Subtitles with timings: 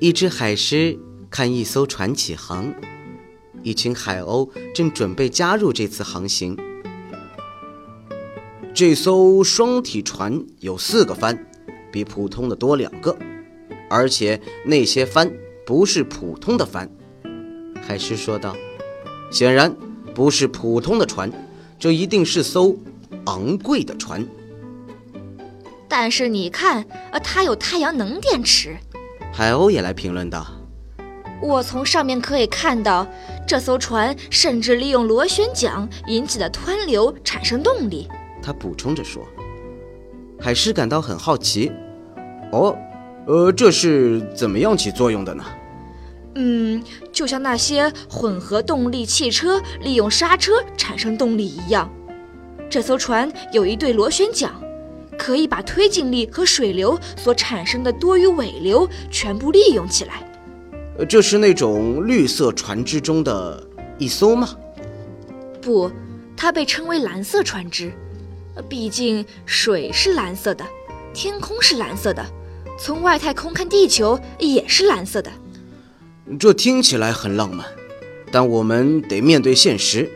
[0.00, 2.72] 一只海狮看一艘船起航，
[3.62, 6.56] 一群海鸥正准备加入这次航行。
[8.72, 11.46] 这艘双体船有四个帆，
[11.92, 13.14] 比普通的多两个，
[13.90, 15.30] 而且那些帆
[15.66, 16.90] 不是普通的帆。
[17.86, 18.56] 海狮说道
[19.30, 19.76] ：“显然
[20.14, 21.30] 不是普通的船，
[21.78, 22.74] 这一定是艘
[23.26, 24.26] 昂贵的船。”
[25.86, 28.78] 但是你看，呃，它有太阳能电池。
[29.40, 30.46] 海鸥也来评论道
[31.40, 33.06] ：“我从上面可以看到，
[33.48, 38.06] 这艘船甚至利用螺旋桨引起的湍流产生动力。”
[38.42, 39.26] 他补充着说。
[40.38, 41.72] 海狮感到很好奇
[42.52, 42.76] ：“哦，
[43.26, 45.42] 呃，这是怎么样起作用的呢
[46.36, 51.90] ？”“嗯，就像那些混合动力汽车利用刹车产生动力一样，
[52.68, 54.52] 这艘船有一对螺旋桨。”
[55.20, 60.26] 可以把推进力和水流所产生的多余尾流全部利用起来。
[61.06, 63.62] 这是那种绿色船只中的
[63.98, 64.56] 一艘吗？
[65.60, 65.92] 不，
[66.34, 67.92] 它被称为蓝色船只。
[68.66, 70.64] 毕竟水是蓝色的，
[71.12, 72.24] 天空是蓝色的，
[72.78, 75.30] 从外太空看地球也是蓝色的。
[76.38, 77.66] 这听起来很浪漫，
[78.32, 80.10] 但我们得面对现实。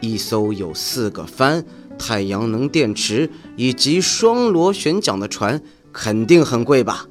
[0.00, 1.64] 一艘有四个帆。
[2.04, 7.06] 太阳能电池以及双螺旋桨的船肯定很贵吧？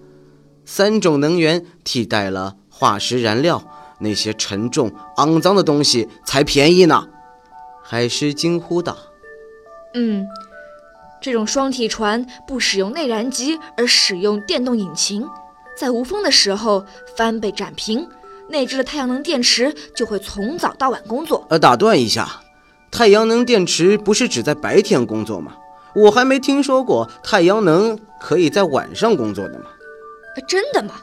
[0.66, 3.64] 三种能源替代了化石燃料，
[4.02, 7.07] 那些沉重肮脏的东西才便宜呢！
[7.81, 8.97] 海狮惊呼道
[9.96, 10.28] ：“嗯，
[11.22, 15.25] 这种双体船不使用内燃机，而使用电动引擎，
[15.78, 16.85] 在无风的时候，
[17.16, 18.06] 帆被展平，
[18.50, 22.41] 内置的太阳能电池就会从早到晚工作。”呃，打断一下。
[22.91, 25.56] 太阳能电池不是只在白天工作吗？
[25.96, 29.66] 我还没听说过太阳能可以在晚上工作的吗？
[30.47, 30.96] 真的吗？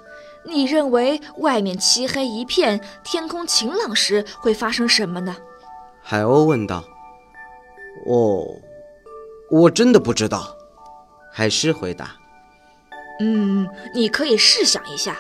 [0.44, 5.36] 你认为外面漆黑一片，天空晴朗时会发生什么呢？
[6.02, 6.84] 海鸥问道。
[8.06, 8.46] 哦，
[9.50, 10.56] 我真的不知道。
[11.32, 12.12] 海狮回答。
[13.20, 15.16] 嗯，你可以试想一下。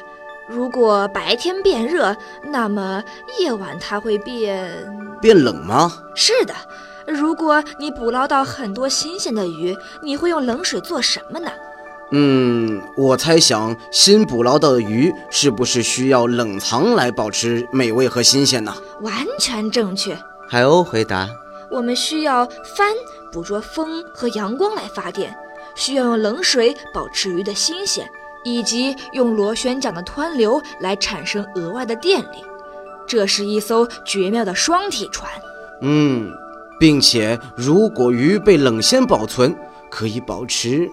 [0.48, 3.02] 如果白天变热，那么
[3.38, 4.72] 夜晚它会变
[5.20, 5.92] 变冷吗？
[6.14, 6.54] 是的。
[7.06, 11.50] 如果你捕捞到很多新鲜的鱼，你会用冷水做什么呢？
[12.10, 18.74] 嗯，我猜想新捕捞到的鱼是不是需要冷藏来保持美味和新鲜呢？
[19.00, 20.18] 完全正确。
[20.48, 21.28] 海鸥回答
[21.70, 22.46] ：“我们需要
[22.76, 22.92] 帆
[23.32, 25.34] 捕捉风和阳光来发电，
[25.74, 28.08] 需要用冷水保持鱼的新鲜。”
[28.44, 32.42] 以及用螺旋桨的湍流来产生额外的电力，
[33.08, 35.28] 这是一艘绝妙的双体船。
[35.80, 36.30] 嗯，
[36.78, 39.56] 并且如果鱼被冷鲜保存，
[39.90, 40.88] 可以保持，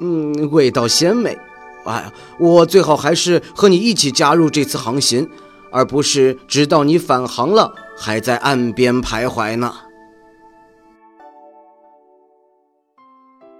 [0.00, 1.38] 嗯，味道鲜美。
[1.84, 5.26] 哎，我最好还是和你一起加入这次航行，
[5.70, 9.72] 而不是直到你返航了还在岸边徘徊呢。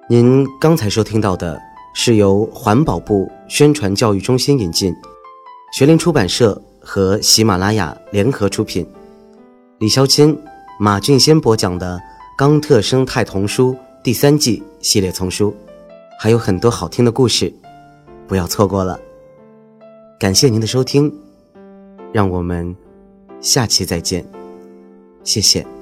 [0.08, 1.58] 您刚才收听到的。
[1.92, 4.94] 是由环保部宣传教育中心引进，
[5.72, 8.86] 学林出版社和喜马拉雅联合出品，
[9.78, 10.36] 李潇钦、
[10.78, 11.96] 马俊先播讲的
[12.36, 15.54] 《冈特生态童书》第三季系列丛书，
[16.18, 17.52] 还有很多好听的故事，
[18.26, 18.98] 不要错过了。
[20.18, 21.12] 感谢您的收听，
[22.12, 22.74] 让我们
[23.40, 24.24] 下期再见，
[25.22, 25.79] 谢谢。